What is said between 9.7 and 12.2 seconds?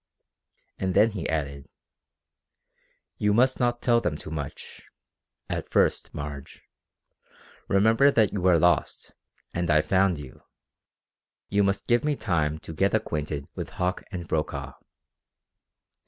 found you. You must give me